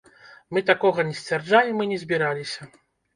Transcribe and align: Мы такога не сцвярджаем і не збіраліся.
Мы 0.53 0.61
такога 0.69 1.03
не 1.09 1.13
сцвярджаем 1.19 1.83
і 1.85 1.87
не 1.91 1.99
збіраліся. 2.05 2.61